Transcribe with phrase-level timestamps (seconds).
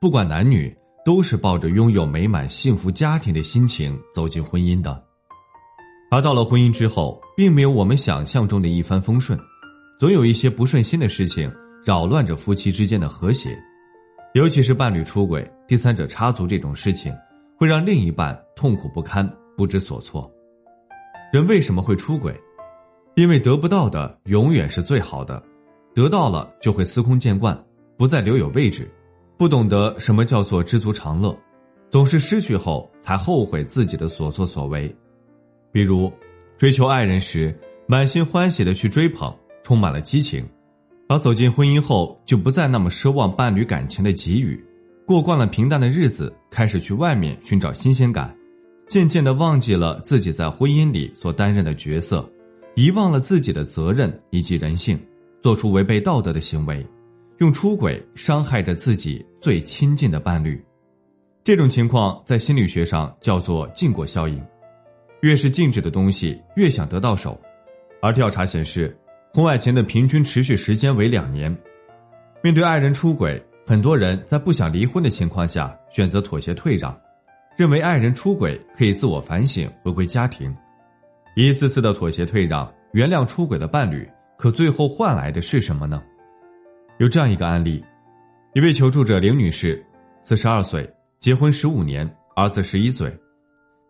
[0.00, 5.04] 不管男女，都是抱着拥有美满幸福家庭的心情走进婚姻的。
[6.10, 9.38] 而到了婚姻之后，并没有我们想象中的一帆风顺，
[9.98, 11.52] 总有一些不顺心的事情
[11.84, 13.54] 扰乱着夫妻之间的和谐。
[14.32, 17.14] 尤其是伴侣出轨、第三者插足这种事情，
[17.58, 20.32] 会让另一半痛苦不堪、不知所措。
[21.30, 22.34] 人为什么会出轨？
[23.16, 25.42] 因为得不到的永远是最好的，
[25.94, 27.62] 得到了就会司空见惯，
[27.98, 28.90] 不再留有位置。
[29.40, 31.34] 不懂得什么叫做知足常乐，
[31.88, 34.94] 总是失去后才后悔自己的所作所为。
[35.72, 36.12] 比如，
[36.58, 40.44] 追求爱人时满心欢喜的去追捧，充满了激情；
[41.08, 44.62] 而走进婚姻后，就不再那么奢望伴侣感情的给予，
[45.06, 48.36] 过惯了平淡的日子，开始去外面寻找新鲜感，
[48.88, 52.30] 渐渐的忘记了自己在婚姻里所担任的角色，
[52.74, 55.00] 遗忘了自己的责任以及人性，
[55.40, 56.86] 做出违背道德的行为。
[57.40, 60.62] 用出轨伤害着自己最亲近的伴侣，
[61.42, 64.38] 这种情况在心理学上叫做禁果效应。
[65.22, 67.40] 越是禁止的东西，越想得到手。
[68.02, 68.94] 而调查显示，
[69.32, 71.50] 婚外情的平均持续时间为两年。
[72.42, 76.94] 面对爱人出轨，很多人在不想离婚的情况下选择妥协退让，
[77.56, 80.54] 认为爱人出轨可以自我反省，回归家庭。
[81.36, 86.02] 一次次的妥协退让，原谅出轨的伴侣，可最后换来的是什么呢？
[87.00, 87.82] 有这样一个案例，
[88.52, 89.82] 一位求助者林女士，
[90.22, 90.86] 四十二岁，
[91.18, 92.06] 结婚十五年，
[92.36, 93.10] 儿子十一岁，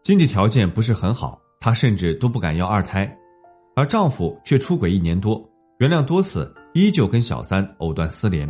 [0.05, 3.13] 经济条件不是很好，她甚至都不敢要二胎，
[3.75, 5.45] 而丈夫却出轨一年多，
[5.79, 8.49] 原谅多次，依旧跟小三藕断丝连。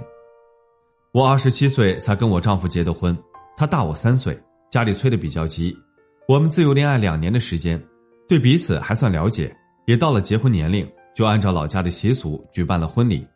[1.12, 3.16] 我二十七岁才跟我丈夫结的婚，
[3.56, 4.38] 他大我三岁，
[4.70, 5.74] 家里催得比较急，
[6.28, 7.82] 我们自由恋爱两年的时间，
[8.28, 9.56] 对彼此还算了解，
[9.86, 13.26] 也到了结婚年龄，就按照老家的习俗举办了婚礼。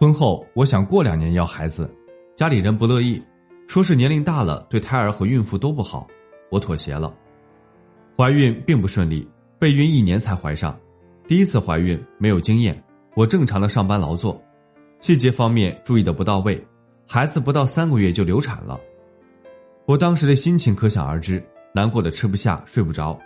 [0.00, 1.92] 婚后，我想过两年要孩子，
[2.36, 3.20] 家里人不乐意，
[3.66, 6.06] 说是年龄大了对胎儿和孕妇都不好，
[6.52, 7.12] 我妥协了。
[8.16, 10.78] 怀孕并不顺利，备孕一年才怀上，
[11.26, 12.80] 第一次怀孕没有经验，
[13.16, 14.40] 我正常的上班劳作，
[15.00, 16.64] 细节方面注意的不到位，
[17.04, 18.78] 孩子不到三个月就流产了。
[19.84, 21.44] 我当时的心情可想而知，
[21.74, 23.18] 难过的吃不下睡不着。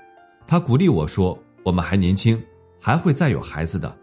[0.47, 2.43] 他鼓励我说：“我们还年轻，
[2.81, 3.95] 还会再有孩子的。”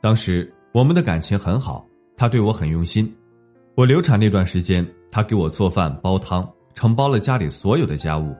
[0.00, 0.48] 当时。
[0.76, 1.86] 我们的感情很好，
[2.18, 3.10] 他对我很用心。
[3.76, 8.36] 我流产那段时间，他给我做饭煲汤，承包了家里所有的家务。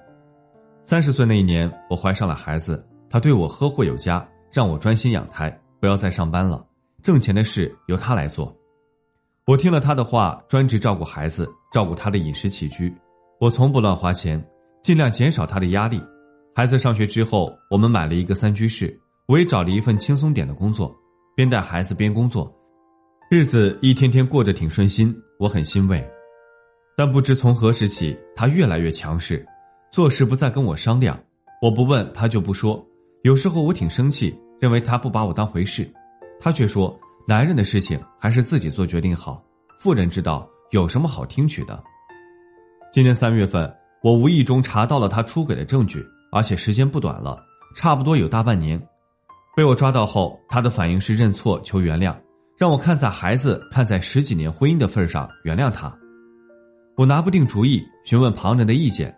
[0.85, 6.63] 三十岁那一年，我怀上了孩子，他对我呵护有加，让我专心养胎，不要再上班了，
[7.03, 8.55] 挣钱的事由他来做。
[9.47, 12.95] 我听了他的话，专职照顾孩子，照顾他的饮食起居。
[13.41, 14.47] 我从不乱花钱，
[14.83, 15.99] 尽量减少他的压力。
[16.55, 18.95] 孩子上学之后，我们买了一个三居室，
[19.27, 20.95] 我也找了一份轻松点的工作。
[21.37, 22.51] 边带孩子边工作，
[23.31, 26.03] 日子一天天过着挺顺心，我很欣慰。
[26.97, 29.47] 但不知从何时起，他越来越强势，
[29.93, 31.15] 做事不再跟我商量，
[31.61, 32.83] 我不问他就不说。
[33.23, 35.87] 有时候我挺生气，认为他不把我当回事，
[36.41, 36.99] 他却说
[37.29, 39.45] 男人的事情还是自己做决定好，
[39.79, 41.85] 妇人之道有什么好听取的？
[42.95, 43.71] 今年三月份，
[44.03, 47.45] 我无意中查到了他出轨的证据，而且时间不短了，
[47.77, 48.83] 差不多有大半年。
[49.57, 52.15] 被我抓到后，他的反应是认错求原谅，
[52.59, 55.91] 让我看在孩子、看在十几年婚姻的份上原谅他。
[56.95, 59.17] 我拿不定主意，询问旁人的意见，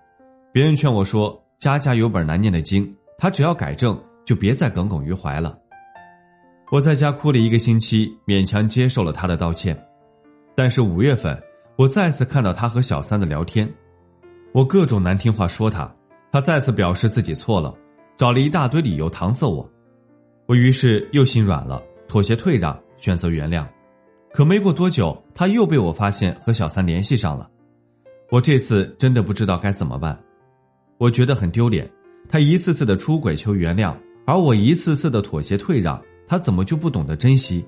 [0.53, 2.89] 别人劝我说：“家家有本难念的经，
[3.19, 5.59] 他只要改正，就别再耿耿于怀了。”
[6.71, 9.77] 我在家哭了一个星期，勉强接受了他的道歉。
[10.55, 11.37] 但是五月份，
[11.75, 13.69] 我再次看到他和小三的聊天，
[14.53, 15.93] 我各种难听话说他，
[16.31, 17.75] 他再次表示自己错了，
[18.17, 19.69] 找了一大堆理由搪塞我。
[20.49, 23.67] 我于是又心软了，妥协退让，选择原谅。
[24.33, 27.51] 可没过多久，他又被我发现和小三联系上了。
[28.31, 30.19] 我这次真的不知道该怎么办，
[30.97, 31.87] 我觉得很丢脸。
[32.31, 37.63] 他一次次的出轨求原谅，而我一次次的妥协退让，他怎么就不懂得珍惜？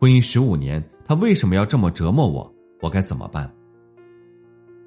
[0.00, 2.52] 婚姻十五年，他为什么要这么折磨我？
[2.80, 3.48] 我该怎么办？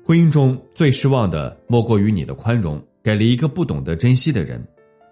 [0.03, 4.61] 婚姻中最失望的莫过于你的宽容给了一个不懂得珍惜的人。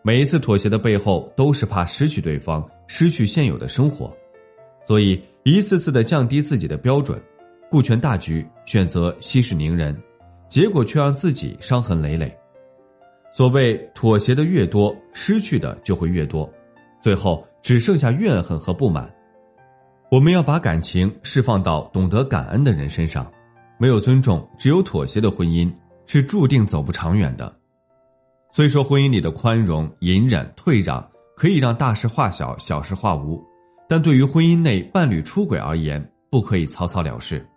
[0.04, 4.12] 每一次妥协的背后，都是怕失去对方，失去现有的生活，
[4.84, 7.22] 所以一次次的降低自己的标准，
[7.70, 9.96] 顾全大局，选择息事宁人，
[10.50, 12.36] 结果却让自己伤痕累累。
[13.32, 16.52] 所谓妥协的越多，失去的就会越多，
[17.00, 19.08] 最后只剩下怨恨和不满。
[20.10, 23.32] 我们要把感情释放到懂得感恩的人身上。
[23.78, 25.72] 没有尊重，只有妥协的婚姻
[26.06, 27.61] 是注定走不长远的。
[28.54, 33.42] 虽说婚姻里的宽容、隐忍、退让可以让大事化小、小事化无，
[33.88, 37.48] 但对于婚姻内伴侣出轨而言，不可以草草了事。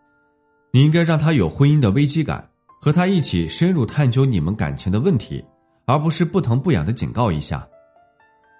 [0.73, 2.49] 你应该让他有婚姻的危机感，
[2.81, 5.44] 和他一起深入探究你们感情的问题，
[5.85, 7.67] 而不是不疼不痒的警告一下。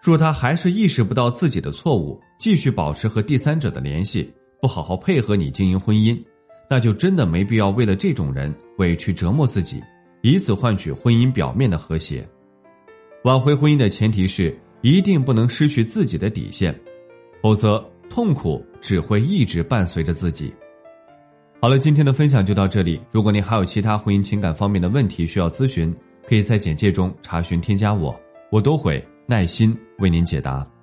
[0.02, 4.28] 若他还是意识不到自己的错误，继续保持和第三者的联系，
[4.60, 6.20] 不好好配合你经营婚姻，
[6.69, 9.80] 那就真的没必要为了这种人委屈折磨自己，
[10.25, 12.26] 以此换取婚姻表面的和谐。
[13.25, 16.75] 挽回婚姻的前提是一定不能失去自己的底线，
[17.43, 17.79] 否则
[18.09, 20.50] 痛苦只会一直伴随着自己。
[21.61, 22.99] 好了，今天的分享就到这里。
[23.12, 25.94] 如果您还有其他婚姻情感方面的问题需要咨询，
[26.26, 28.19] 可以在简介中查询添加我，
[28.50, 29.06] 我都会。
[29.26, 30.74] 耐心为您解答。